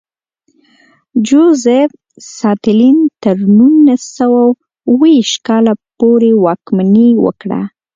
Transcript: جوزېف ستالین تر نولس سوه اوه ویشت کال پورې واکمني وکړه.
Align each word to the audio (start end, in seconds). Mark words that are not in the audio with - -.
جوزېف 1.27 1.91
ستالین 2.37 2.97
تر 3.23 3.37
نولس 3.57 4.01
سوه 4.17 4.41
اوه 4.87 4.97
ویشت 5.01 5.35
کال 5.47 5.65
پورې 5.99 6.31
واکمني 6.43 7.09
وکړه. 7.25 7.61